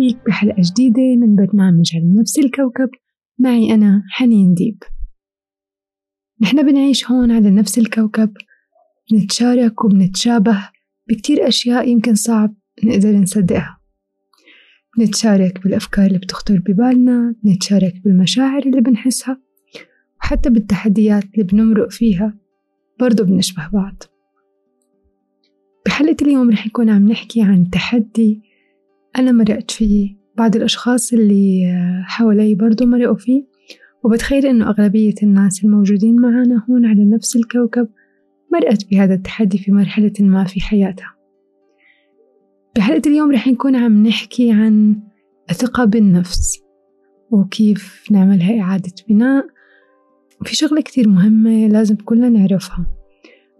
[0.00, 2.88] فيك بحلقة جديدة من برنامج على نفس الكوكب.
[3.38, 4.82] معي أنا حنين ديب.
[6.40, 8.32] نحن بنعيش هون على نفس الكوكب.
[9.12, 10.68] بنتشارك وبنتشابه
[11.08, 13.80] بكتير أشياء يمكن صعب نقدر نصدقها.
[14.98, 19.40] بنتشارك بالأفكار اللي بتخطر ببالنا بنتشارك بالمشاعر اللي بنحسها
[20.20, 22.38] وحتى بالتحديات اللي بنمرق فيها.
[23.00, 24.02] برضو بنشبه بعض.
[25.86, 28.49] بحلقة اليوم رح يكون عم نحكي عن تحدي
[29.18, 31.72] أنا مرقت فيه بعض الأشخاص اللي
[32.06, 33.44] حوالي برضو مرقوا فيه
[34.04, 37.88] وبتخيل إنه أغلبية الناس الموجودين معنا هون على نفس الكوكب
[38.52, 41.14] مرقت بهذا التحدي في مرحلة ما في حياتها.
[42.76, 44.96] بحلقة اليوم رح نكون عم نحكي عن
[45.50, 46.60] الثقة بالنفس
[47.30, 49.46] وكيف نعملها إعادة بناء
[50.44, 52.86] في شغلة كتير مهمة لازم كلنا نعرفها.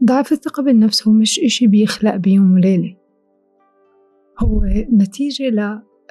[0.04, 2.99] ضعف الثقة بالنفس هو مش إشي بيخلق بيوم وليلة.
[4.42, 5.50] هو نتيجة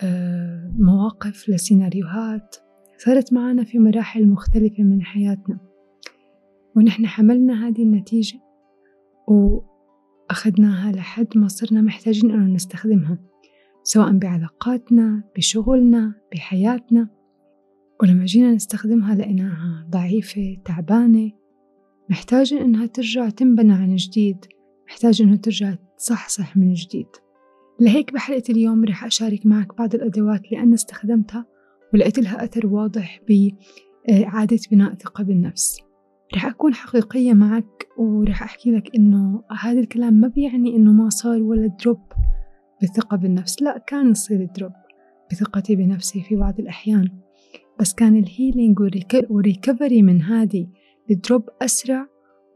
[0.04, 2.56] لمواقف لسيناريوهات
[2.98, 5.60] صارت معنا في مراحل مختلفة من حياتنا.
[6.76, 8.40] ونحن حملنا هذه النتيجة
[9.28, 13.20] وأخذناها لحد ما صرنا محتاجين أنه نستخدمها
[13.84, 17.10] سواء بعلاقاتنا بشغلنا بحياتنا.
[18.02, 21.32] ولما جينا نستخدمها لقيناها ضعيفة تعبانة.
[22.10, 24.46] محتاجة إنها ترجع تنبنى عن جديد.
[24.88, 27.08] محتاجة إنه ترجع تصحصح من جديد.
[27.82, 31.46] لهيك بحلقة اليوم رح أشارك معك بعض الأدوات اللي أنا استخدمتها
[31.94, 35.82] ولقيت لها أثر واضح بإعادة بناء ثقة بالنفس.
[36.36, 41.42] رح أكون حقيقية معك ورح أحكي لك إنه هذا الكلام ما بيعني إنه ما صار
[41.42, 42.00] ولا دروب
[42.82, 43.62] بالثقة بالنفس.
[43.62, 44.72] لا كان يصير دروب
[45.32, 47.10] بثقتي بنفسي في بعض الأحيان.
[47.80, 48.80] بس كان ال healing
[49.30, 50.68] وال recovery من هذه
[51.12, 52.08] ال drop أسرع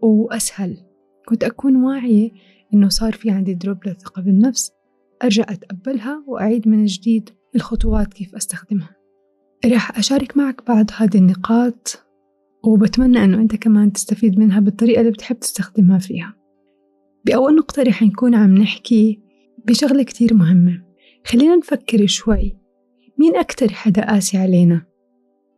[0.02, 0.78] وأسهل.
[1.26, 2.32] كنت أكون واعية
[2.74, 4.73] إنه صار في عندي drop للثقة بالنفس.
[5.24, 8.96] أرجع أتقبلها وأعيد من جديد الخطوات كيف أستخدمها
[9.66, 12.06] راح أشارك معك بعض هذه النقاط
[12.64, 16.36] وبتمنى أنه أنت كمان تستفيد منها بالطريقة اللي بتحب تستخدمها فيها
[17.26, 19.20] بأول نقطة رح نكون عم نحكي
[19.68, 20.84] بشغلة كتير مهمة
[21.26, 22.58] خلينا نفكر شوي
[23.18, 24.86] مين أكتر حدا قاسي علينا؟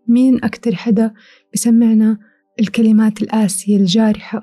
[0.08, 1.14] مين أكتر حدا
[1.54, 2.18] بسمعنا
[2.60, 4.42] الكلمات القاسية الجارحة؟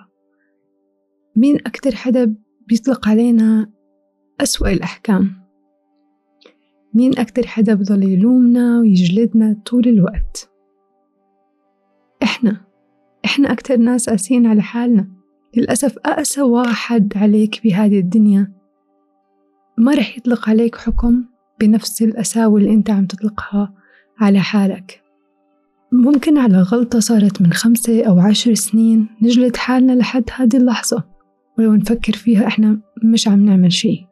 [1.36, 2.34] مين أكتر حدا
[2.68, 3.71] بيطلق علينا
[4.40, 5.42] أسوأ الأحكام؟
[6.94, 10.50] مين أكتر حدا بضل يلومنا ويجلدنا طول الوقت؟
[12.22, 12.60] إحنا.
[13.24, 15.08] إحنا أكتر ناس قاسيين على حالنا.
[15.56, 18.52] للأسف أقسى واحد عليك بهذه الدنيا.
[19.78, 21.24] ما رح يطلق عليك حكم
[21.60, 23.74] بنفس القساوة اللي أنت عم تطلقها
[24.20, 25.02] على حالك.
[25.92, 31.04] ممكن على غلطة صارت من خمسة أو عشر سنين نجلد حالنا لحد هذه اللحظة.
[31.58, 34.11] ولو نفكر فيها إحنا مش عم نعمل شي.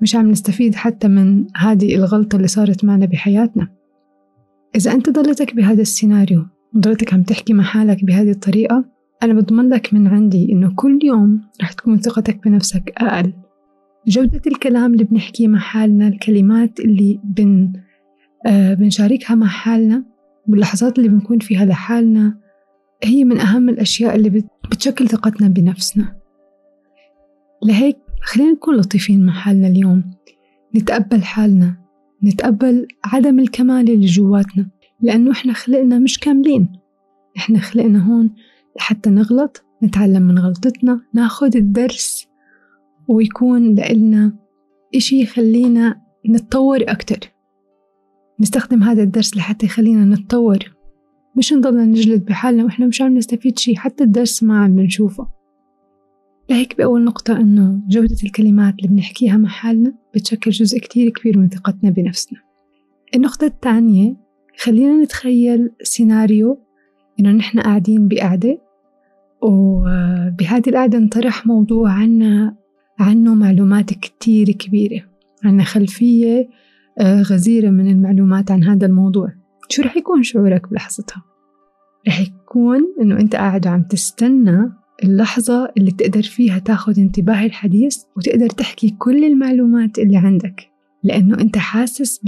[0.00, 3.68] مش عم نستفيد حتى من هذه الغلطة اللي صارت معنا بحياتنا.
[4.76, 8.84] إذا أنت ضلتك بهذا السيناريو وضلتك عم تحكي مع حالك بهذه الطريقة
[9.22, 13.32] أنا بضمن لك من عندي إنه كل يوم رح تكون ثقتك بنفسك أقل.
[14.06, 17.72] جودة الكلام اللي بنحكيه مع حالنا الكلمات اللي بن
[18.46, 20.04] آه بنشاركها مع حالنا
[20.48, 22.38] واللحظات اللي بنكون فيها لحالنا
[23.04, 26.16] هي من أهم الأشياء اللي بتشكل ثقتنا بنفسنا.
[27.64, 27.96] لهيك
[28.28, 30.04] خلينا نكون لطيفين مع حالنا اليوم.
[30.76, 31.76] نتقبل حالنا.
[32.24, 34.70] نتقبل عدم الكمال اللي جواتنا.
[35.00, 36.72] لأنه إحنا خلقنا مش كاملين.
[37.36, 38.30] إحنا خلقنا هون
[38.76, 42.28] لحتى نغلط نتعلم من غلطتنا ناخد الدرس
[43.08, 44.32] ويكون لإلنا
[44.94, 47.18] إشي يخلينا نتطور أكتر.
[48.40, 50.58] نستخدم هذا الدرس لحتى يخلينا نتطور.
[51.36, 55.37] مش نضلنا نجلد بحالنا وإحنا مش عم نستفيد شي حتى الدرس ما عم بنشوفه.
[56.50, 61.48] لهيك بأول نقطة إنه جودة الكلمات اللي بنحكيها مع حالنا بتشكل جزء كتير كبير من
[61.48, 62.38] ثقتنا بنفسنا
[63.14, 64.16] النقطة الثانية
[64.58, 66.58] خلينا نتخيل سيناريو
[67.20, 68.58] إنه نحن قاعدين بقعدة
[69.42, 72.56] وبهذه القعدة انطرح موضوع عنا
[72.98, 75.02] عنه معلومات كتير كبيرة
[75.44, 76.48] عنا خلفية
[76.98, 79.32] آه، غزيرة من المعلومات عن هذا الموضوع
[79.68, 81.22] شو رح يكون شعورك بلحظتها؟
[82.08, 84.72] رح يكون إنه أنت قاعد وعم تستنى
[85.04, 90.70] اللحظة اللي تقدر فيها تاخد انتباه الحديث وتقدر تحكي كل المعلومات اللي عندك.
[91.02, 92.24] لأنه أنت حاسس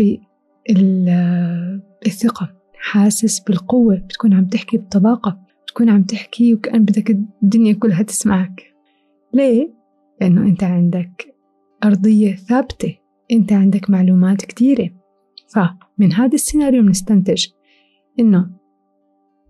[2.04, 7.10] بالثقة حاسس بالقوة بتكون عم تحكي بطلاقة بتكون عم تحكي وكأن بدك
[7.42, 8.62] الدنيا كلها تسمعك.
[9.34, 9.74] ليه؟
[10.20, 11.34] لأنه أنت عندك
[11.84, 12.96] أرضية ثابتة
[13.32, 14.90] أنت عندك معلومات كتيرة.
[15.48, 17.46] فمن هذا السيناريو بنستنتج
[18.20, 18.50] إنه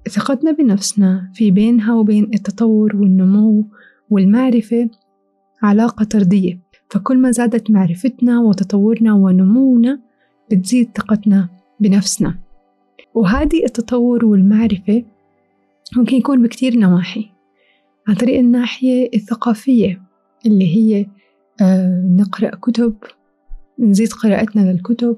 [0.09, 3.67] ثقتنا بنفسنا في بينها وبين التطور والنمو
[4.11, 4.91] والمعرفة
[5.63, 6.59] علاقة طردية.
[6.91, 10.01] فكل ما زادت معرفتنا وتطورنا ونمونا
[10.51, 11.49] بتزيد ثقتنا
[11.81, 12.39] بنفسنا.
[13.15, 15.05] وهذه التطور والمعرفة
[15.97, 17.31] ممكن يكون بكتير نواحي.
[18.09, 20.03] عن طريق الناحية الثقافية
[20.47, 21.07] اللي هي
[21.63, 22.95] آه، نقرأ كتب
[23.79, 25.17] نزيد قراءتنا للكتب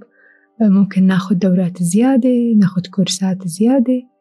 [0.62, 4.11] آه، ممكن ناخد دورات زيادة ناخد كورسات زيادة.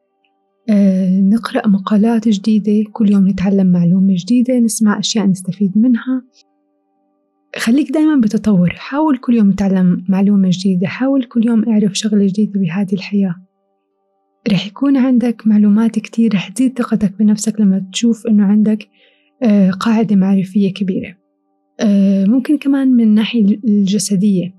[1.22, 6.24] نقرأ مقالات جديدة كل يوم نتعلم معلومة جديدة نسمع أشياء نستفيد منها.
[7.58, 12.60] خليك دايما بتطور حاول كل يوم تتعلم معلومة جديدة حاول كل يوم اعرف شغلة جديدة
[12.60, 13.36] بهذه الحياة.
[14.52, 18.88] رح يكون عندك معلومات كتير رح تزيد ثقتك بنفسك لما تشوف إنه عندك
[19.44, 21.18] آه، قاعدة معرفية كبيرة.
[21.80, 24.56] آه، ممكن كمان من الناحية الجسدية.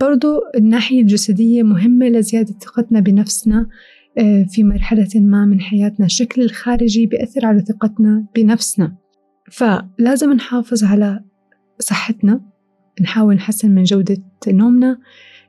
[0.00, 3.68] برضو الناحية الجسدية مهمة لزيادة ثقتنا بنفسنا آه،
[4.48, 6.06] في مرحلة ما من حياتنا.
[6.06, 8.96] الشكل الخارجي بيأثر على ثقتنا بنفسنا.
[9.50, 11.20] فلازم نحافظ على
[11.78, 12.40] صحتنا.
[13.00, 14.98] نحاول نحسن من جودة نومنا.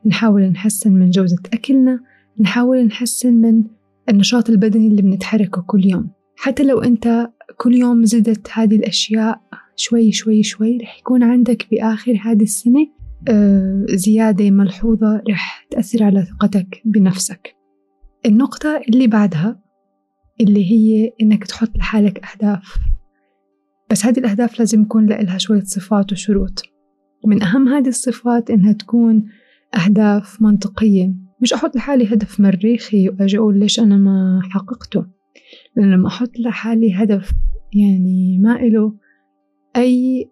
[0.06, 2.00] نحاول نحسن من جودة أكلنا.
[2.40, 3.64] نحاول نحسن من
[4.10, 6.10] النشاط البدني اللي بنتحركه كل يوم.
[6.36, 9.42] حتى لو أنت كل يوم زدت هذه الأشياء
[9.76, 12.88] شوي شوي شوي رح يكون عندك بآخر هذه السنة
[13.30, 17.56] آه، زيادة ملحوظة رح تأثر على ثقتك بنفسك.
[18.26, 19.60] النقطة اللي بعدها
[20.42, 22.78] اللي هي إنك تحط لحالك أهداف.
[23.92, 26.64] بس هذه الأهداف لازم يكون لها شوية صفات وشروط.
[27.24, 29.26] ومن أهم هذه الصفات إنها تكون
[29.76, 31.14] أهداف منطقية.
[31.42, 35.06] مش أحط لحالي هدف مريخي وأجي أقول ليش أنا ما حققته.
[35.76, 37.32] لأن لما أحط لحالي هدف
[37.74, 38.94] يعني ما إله
[39.76, 40.30] أي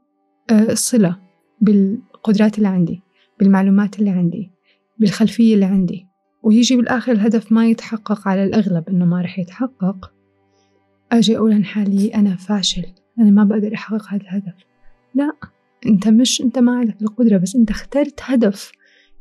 [0.51, 1.19] آه، صلة
[1.61, 3.01] بالقدرات اللي عندي
[3.39, 4.51] بالمعلومات اللي عندي
[4.99, 6.12] بالخلفية اللي عندي.
[6.43, 10.13] ويجي بالآخر الهدف ما يتحقق على الأغلب إنه ما رح يتحقق.
[11.11, 12.85] أجي أقول عن حالي أنا فاشل
[13.19, 14.53] أنا ما بقدر أحقق هذا الهدف.
[15.15, 15.31] لا
[15.85, 18.71] أنت مش أنت ما عندك القدرة بس أنت اخترت هدف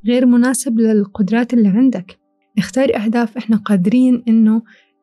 [0.07, 2.19] غير مناسب للقدرات اللي عندك.
[2.59, 4.63] نختار أهداف إحنا قادرين إنه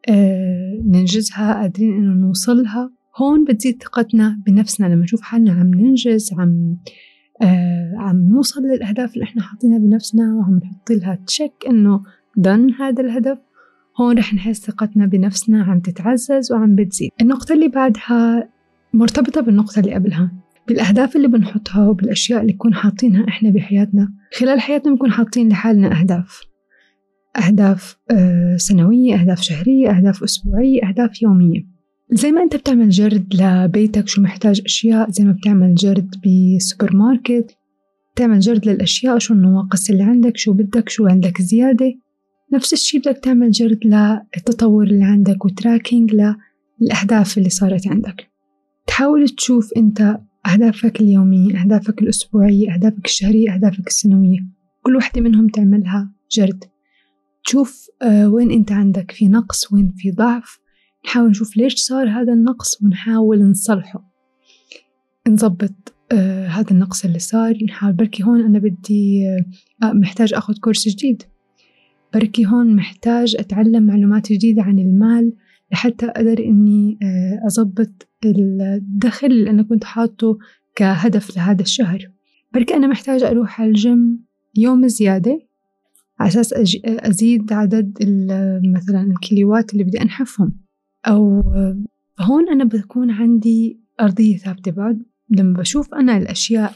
[0.09, 2.91] آه ننجزها قادرين إنه نوصلها.
[3.17, 6.77] هون بتزيد ثقتنا بنفسنا لما نشوف حالنا عم ننجز عم
[7.41, 12.03] آه عم نوصل للأهداف اللي إحنا حاطينها بنفسنا وعم نحط لها تشيك إنه
[12.37, 13.37] دن هذا الهدف.
[14.01, 17.11] هون رح نحس ثقتنا بنفسنا عم تتعزز وعم بتزيد.
[17.21, 18.49] النقطة اللي بعدها
[18.93, 20.31] مرتبطة بالنقطة اللي قبلها
[20.67, 24.13] بالأهداف اللي بنحطها وبالأشياء اللي نكون حاطينها إحنا بحياتنا.
[24.39, 26.41] خلال حياتنا بنكون حاطين لحالنا أهداف.
[27.37, 31.65] أهداف آه، سنوية أهداف شهرية أهداف أسبوعية أهداف يومية.
[32.11, 37.55] زي ما أنت بتعمل جرد لبيتك شو محتاج أشياء زي ما بتعمل جرد بسوبر ماركت
[38.15, 41.93] تعمل جرد للأشياء شو النواقص اللي عندك شو بدك شو عندك زيادة.
[42.53, 46.15] نفس الشي بدك تعمل جرد للتطور اللي عندك وتراكينج
[46.81, 48.27] للأهداف اللي صارت عندك.
[48.87, 54.39] تحاول تشوف أنت أهدافك اليومية أهدافك الأسبوعية أهدافك الشهرية أهدافك السنوية.
[54.81, 56.63] كل واحدة منهم تعملها جرد.
[57.45, 60.59] تشوف آه، وين أنت عندك في نقص وين في ضعف.
[61.05, 64.11] نحاول نشوف ليش صار هذا النقص ونحاول نصلحه.
[65.27, 67.63] نظبط آه هذا النقص اللي صار.
[67.63, 69.27] نحاول بركي هون أنا بدي
[69.83, 71.23] آه محتاج أخذ كورس جديد.
[72.13, 75.33] بركي هون محتاج أتعلم معلومات جديدة عن المال
[75.71, 80.37] لحتى أقدر إني آه أظبط الدخل اللي أنا كنت حاطه
[80.75, 82.11] كهدف لهذا الشهر.
[82.53, 84.25] بركي أنا محتاجة أروح على الجيم
[84.57, 85.39] يوم زيادة
[86.19, 86.53] على أساس
[86.85, 87.97] أزيد عدد
[88.75, 90.68] مثلا الكيلوات اللي بدي أنحفهم.
[91.07, 91.43] أو
[92.19, 96.73] هون أنا بكون عندي أرضية ثابتة بعد لما بشوف أنا الأشياء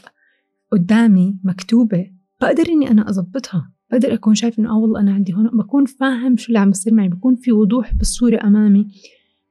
[0.72, 5.46] قدامي مكتوبة بقدر إني أنا أضبطها بقدر أكون شايف إنه آه والله أنا عندي هون
[5.46, 8.86] بكون فاهم شو اللي عم بصير معي بكون في وضوح بالصورة أمامي.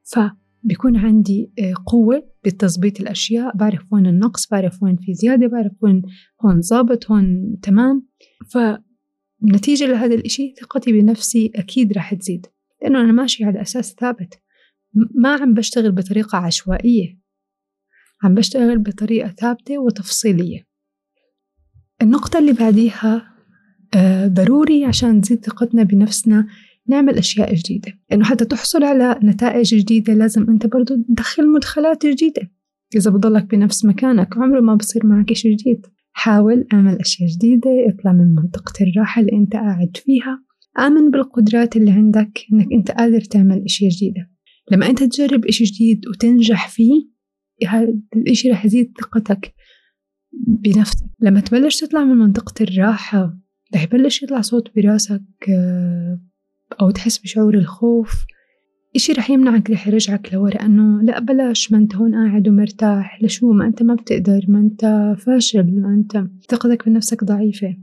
[0.02, 6.02] فبكون عندي آه، قوة بتظبيط الأشياء بعرف وين النقص بعرف وين في زيادة بعرف وين
[6.44, 8.06] هون ظابط هون تمام.
[8.50, 12.46] فنتيجة لهذا الإشي ثقتي بنفسي أكيد راح تزيد
[12.82, 14.43] لأنه أنا ماشي على أساس ثابت.
[14.94, 17.18] ما عم بشتغل بطريقة عشوائية.
[18.22, 20.66] عم بشتغل بطريقة ثابتة وتفصيلية.
[22.02, 23.34] النقطة اللي بعديها
[23.94, 26.46] آه، ضروري عشان تزيد ثقتنا بنفسنا
[26.88, 27.92] نعمل أشياء جديدة.
[28.10, 32.50] لأنه حتى تحصل على نتائج جديدة لازم أنت برضو تدخل مدخلات جديدة.
[32.96, 35.86] إذا بضلك بنفس مكانك عمره ما بصير معك إشي جديد.
[36.12, 40.44] حاول أعمل أشياء جديدة اطلع من منطقة الراحة اللي أنت قاعد فيها.
[40.78, 44.33] آمن بالقدرات اللي عندك إنك أنت قادر تعمل أشياء جديدة.
[44.70, 47.14] لما أنت تجرب إشي جديد وتنجح فيه
[47.68, 49.54] هذا الإشي رح يزيد ثقتك
[50.46, 51.06] بنفسك.
[51.20, 53.38] لما تبلش تطلع من منطقة الراحة
[53.74, 56.20] رح يبلش يطلع صوت براسك آه،
[56.80, 58.24] أو تحس بشعور الخوف.
[58.96, 63.22] إشي رح يمنعك رح يرجعك لورا أنه لا بلاش ما أنت هون قاعد ومرتاح.
[63.22, 67.76] لشو؟ ما أنت ما بتقدر ما أنت فاشل ما أنت ثقتك بنفسك ضعيفة.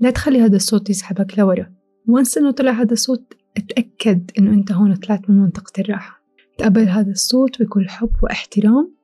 [0.00, 1.72] لا تخلي هذا الصوت يسحبك لورا.
[2.08, 6.24] وانس إنه طلع هذا الصوت أتأكد إنه أنت هون طلعت من منطقة الراحة.
[6.58, 8.94] تقبل هذا الصوت بكل حب واحترام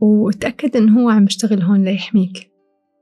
[0.00, 2.50] وتأكد إنه هو عم بيشتغل هون ليحميك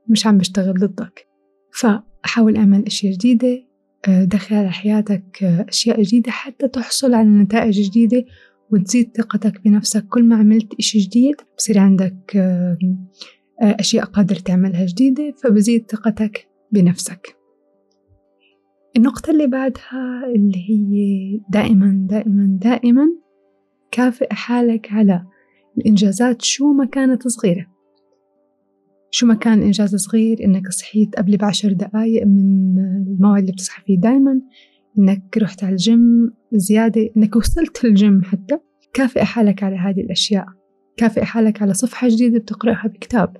[0.07, 1.27] مش عم بيشتغل ضدك.
[1.73, 3.63] فحاول أعمل أشياء جديدة
[4.07, 8.25] آه، دخل على حياتك آه، أشياء جديدة حتى تحصل على نتائج جديدة
[8.71, 10.07] وتزيد ثقتك بنفسك.
[10.07, 12.77] كل ما عملت إشي جديد بصير عندك آه،
[13.61, 17.40] أشياء قادر تعملها جديدة فبزيد ثقتك بنفسك.
[18.97, 23.07] النقطة اللي بعدها اللي هي دائما دائما دائما
[23.91, 25.25] كافئ حالك على
[25.77, 27.65] الإنجازات شو ما كانت صغيرة.
[29.11, 33.99] شو ما كان إنجاز صغير إنك صحيت قبل بعشر دقايق من الموعد اللي بتصحى فيه
[33.99, 34.41] دايما
[34.97, 38.59] إنك رحت على الجيم زيادة إنك وصلت الجيم حتى.
[38.93, 40.45] كافئ حالك على هذه الأشياء.
[40.97, 43.37] كافئ حالك على صفحة جديدة بتقرأها بكتاب.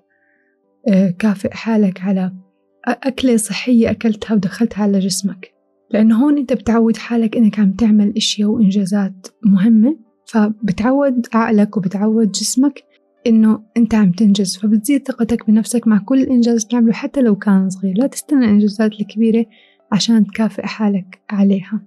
[0.87, 2.33] آه، كافئ حالك على
[2.87, 5.51] أكلة صحية أكلتها ودخلتها على جسمك.
[5.91, 12.83] لأنه هون أنت بتعود حالك إنك عم تعمل أشياء وإنجازات مهمة فبتعود عقلك وبتعود جسمك
[13.27, 14.57] إنه أنت عم تنجز.
[14.57, 17.97] فبتزيد ثقتك بنفسك مع كل إنجاز تعمله حتى لو كان صغير.
[17.97, 19.45] لا تستنى الإنجازات الكبيرة
[19.91, 21.81] عشان تكافئ حالك عليها.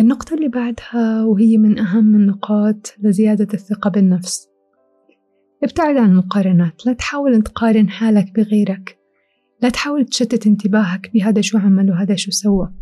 [0.00, 4.48] النقطة اللي بعدها وهي من أهم النقاط لزيادة الثقة بالنفس.
[5.62, 6.86] ابتعد عن المقارنات.
[6.86, 8.99] لا تحاول تقارن حالك بغيرك.
[9.62, 12.72] لا تحاول تشتت انتباهك بهذا شو عمل وهذا شو سوى.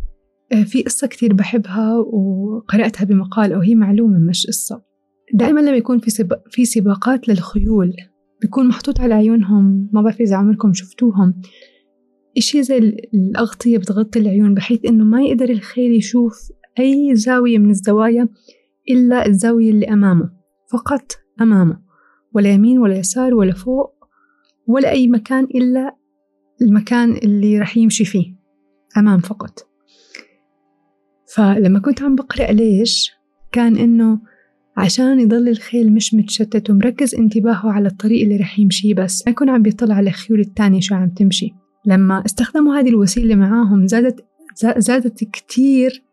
[0.51, 4.81] آه، في قصة كتير بحبها وقرأتها بمقال أو هي معلومة مش قصة.
[5.33, 6.33] دائما لما يكون في سب...
[6.49, 7.93] في سباقات للخيول
[8.41, 11.41] بيكون محطوط على عيونهم ما بعرف إذا عمركم شفتوهم
[12.37, 12.77] إشي زي
[13.13, 18.29] الأغطية بتغطي العيون بحيث إنه ما يقدر الخيل يشوف أي زاوية من الزوايا
[18.89, 20.29] إلا الزاوية اللي أمامه
[20.71, 21.81] فقط أمامه
[22.33, 23.93] ولا يمين ولا يسار ولا فوق
[24.67, 25.95] ولا أي مكان إلا
[26.61, 28.35] المكان اللي رح يمشي فيه
[28.97, 29.67] أمام فقط.
[31.35, 33.11] فلما كنت عم بقرأ ليش
[33.51, 34.19] كان إنه
[34.77, 39.49] عشان يضل الخيل مش متشتت ومركز انتباهه على الطريق اللي رح يمشيه بس ما يكون
[39.49, 41.49] عم بيطلع على الخيول التانية شو عم تمشي.
[41.85, 44.25] لما استخدموا هذه الوسيلة معاهم زادت
[44.77, 46.03] زادت كتير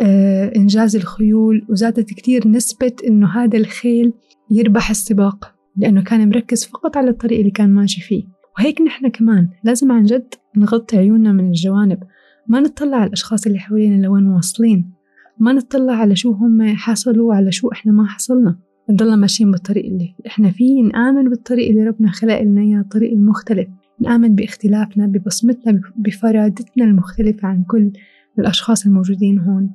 [0.00, 4.12] آه إنجاز الخيول وزادت كتير نسبة إنه هذا الخيل
[4.50, 8.24] يربح السباق لأنه كان مركز فقط على الطريق اللي كان ماشي فيه.
[8.58, 12.02] وهيك نحن كمان لازم عن جد نغطي عيوننا من الجوانب.
[12.48, 14.90] ما نطلع على الأشخاص اللي حوالينا لوين واصلين.
[15.38, 18.58] ما نطلع على شو هم حصلوا على شو إحنا ما حصلنا.
[18.90, 23.68] نضلنا ماشيين بالطريق اللي إحنا فيه نآمن بالطريق اللي ربنا خلق لنا إياه الطريق المختلف.
[24.00, 27.92] نآمن باختلافنا ببصمتنا بفرادتنا المختلفة عن كل
[28.38, 29.70] الأشخاص الموجودين هون.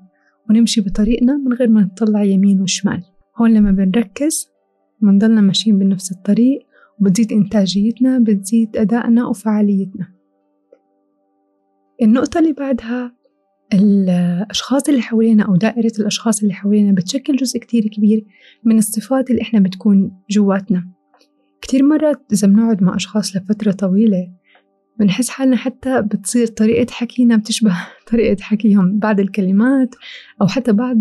[0.50, 3.04] ونمشي بطريقنا من غير ما نطلع يمين وشمال.
[3.38, 4.50] هون لما بنركز
[5.02, 6.67] بنضلنا ماشيين بنفس الطريق.
[7.02, 10.08] وبتزيد إنتاجيتنا بتزيد أدائنا وفعاليتنا.
[12.02, 13.18] النقطة اللي بعدها
[13.74, 18.26] الأشخاص اللي حوالينا أو دائرة الأشخاص اللي حوالينا بتشكل جزء كتير كبير
[18.64, 20.88] من الصفات اللي إحنا بتكون جواتنا.
[21.62, 24.32] كتير مرات إذا بنقعد مع أشخاص لفترة طويلة
[25.00, 27.76] بنحس حالنا حتى بتصير طريقة حكينا بتشبه
[28.12, 29.96] طريقة حكيهم بعض الكلمات
[30.42, 30.98] أو حتى بعض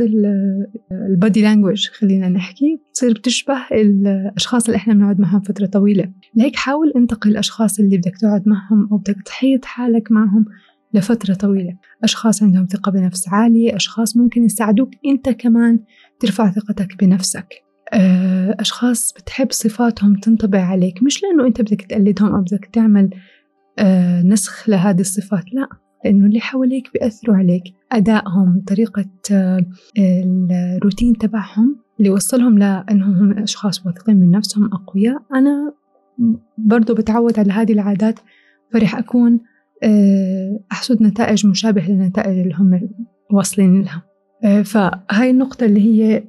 [1.01, 6.13] البادي لانجوج خلينا نحكي بتصير بتشبه الأشخاص اللي إحنا بنقعد معهم فترة طويلة.
[6.35, 10.45] لهيك حاول انتقي الأشخاص اللي بدك تقعد معهم أو بدك تحيط حالك معهم
[10.95, 11.77] لفترة طويلة.
[12.05, 15.81] أشخاص عندهم ثقة بنفس عالية أشخاص ممكن يساعدوك أنت كمان
[16.21, 17.67] ترفع ثقتك بنفسك.
[17.93, 23.11] آه، أشخاص بتحب صفاتهم تنطبع عليك مش لأنه أنت بدك تقلدهم أو بدك تعمل
[24.25, 25.55] نسخ لهذه الصفات.
[25.55, 25.69] لا
[26.05, 27.63] لأنه اللي حواليك بيأثروا عليك.
[27.93, 29.65] أدائهم طريقة آه،
[29.99, 35.23] الروتين تبعهم اللي وصلهم لأنهم هم أشخاص واثقين من نفسهم أقوياء.
[35.35, 35.75] أنا
[36.59, 38.21] برضو بتعود على هذه العادات
[38.73, 39.41] فرح أكون
[39.83, 42.89] آه، أحصد نتائج مشابهة للنتائج اللي هم
[43.31, 44.03] واصلين لها.
[44.63, 46.25] فهاي النقطة اللي هي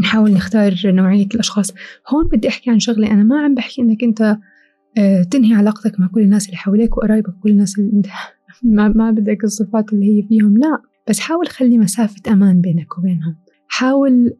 [0.00, 1.74] نحاول نختار نوعية الأشخاص.
[2.08, 4.40] هون بدي أحكي عن شغلة أنا ما عم بحكي إنك أنت آه،
[5.30, 8.06] تنهي علاقتك مع كل الناس اللي حواليك وقرايبك كل الناس اللي انت
[8.62, 10.56] ما, ما بدك الصفات اللي هي فيهم.
[10.56, 13.36] لا بس حاول خلي مسافة أمان بينك وبينهم.
[13.68, 14.36] حاول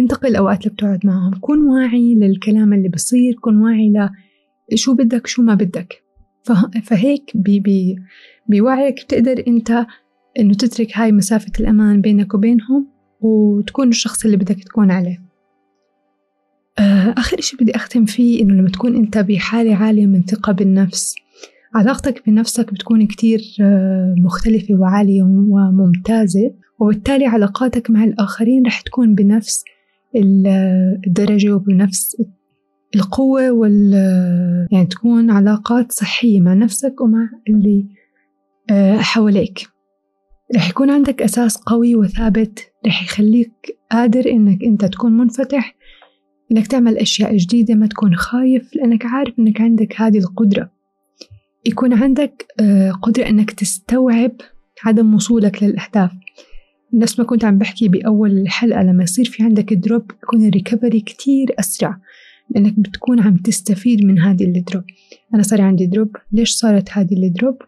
[0.00, 1.32] انتقل الأوقات اللي بتقعد معهم.
[1.40, 3.34] كن واعي للكلام اللي بصير.
[3.40, 3.92] كن واعي
[4.72, 6.02] لشو بدك شو ما بدك.
[6.82, 7.96] فهيك بي بي
[8.48, 9.86] بوعيك بتقدر أنت
[10.38, 12.86] إنه تترك هاي مسافة الأمان بينك وبينهم
[13.20, 15.18] وتكون الشخص اللي بدك تكون عليه.
[15.18, 15.25] آه،
[17.18, 21.14] آخر إشي بدي أختم فيه إنه لما تكون أنت بحالة عالية من ثقة بالنفس
[21.74, 29.64] علاقتك بنفسك بتكون كتير آه، مختلفة وعالية وممتازة وبالتالي علاقاتك مع الآخرين رح تكون بنفس
[31.06, 32.16] الدرجة وبنفس
[32.96, 33.92] القوة وال
[34.72, 37.86] يعني تكون علاقات صحية مع نفسك ومع اللي
[38.70, 39.68] آه، حواليك.
[40.56, 45.75] رح يكون عندك أساس قوي وثابت رح يخليك قادر إنك أنت تكون منفتح
[46.52, 50.70] إنك تعمل أشياء جديدة ما تكون خايف لأنك عارف إنك عندك هذه القدرة.
[51.66, 54.32] يكون عندك آه، قدرة إنك تستوعب
[54.84, 56.10] عدم وصولك للأهداف.
[56.94, 61.00] نفس ما كنت عم بحكي بأول الحلقة لما يصير في عندك drop يكون ال recovery
[61.00, 61.98] كتير أسرع
[62.50, 64.84] لأنك بتكون عم تستفيد من هذه ال drop
[65.34, 67.62] أنا صار عندي drop ليش صارت هذه ال drop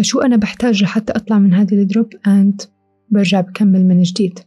[0.00, 2.62] شو أنا بحتاج لحتى أطلع من هذه ال drop and
[3.10, 4.38] برجع بكمل من جديد.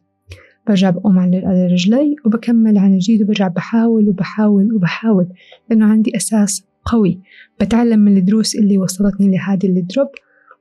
[0.71, 5.27] برجع بقوم على رجلي وبكمل عن جديد وبرجع بحاول وبحاول وبحاول
[5.69, 7.21] لأنه عندي أساس قوي.
[7.61, 10.07] بتعلم من الدروس اللي وصلتني لهذه ال drop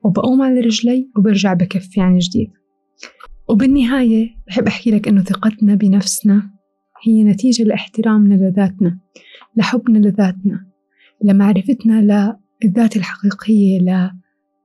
[0.04, 2.50] وبقوم على رجلي وبرجع بكفي عن جديد.
[3.48, 6.50] وبالنهاية بحب أحكي لك إنه ثقتنا بنفسنا
[7.02, 8.98] هي نتيجة لاحترامنا لذاتنا
[9.56, 10.66] لحبنا لذاتنا
[11.24, 13.78] لمعرفتنا للذات الحقيقية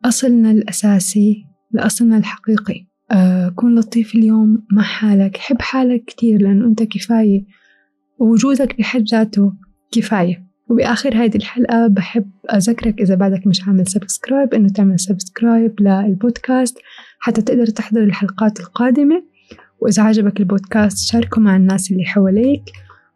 [0.04, 2.88] لأصلنا الأساسي لأصلنا الحقيقي.
[3.12, 5.38] أه كون لطيف اليوم مع حالك.
[5.38, 7.46] حب حالك كتير لأنه أنت كفاية
[8.20, 9.54] ووجودك بحد ذاته
[9.92, 10.46] كفاية.
[10.70, 16.78] وبآخر هذه الحلقة بحب أذكرك إذا بعدك مش عامل subscribe إنه تعمل subscribe للبودكاست
[17.20, 19.24] حتى تقدر تحضر الحلقات القادمة.
[19.82, 22.64] وإذا عجبك البودكاست شاركه مع الناس اللي حواليك.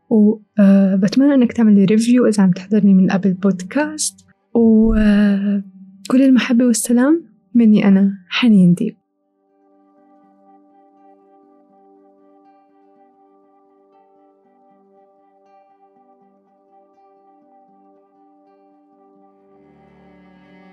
[0.10, 7.26] وبتمنى إنك تعمل لي review إذا عم تحضرني من Apple Podcast وكل المحبة والسلام.
[7.54, 8.96] مني أنا حنين ديب.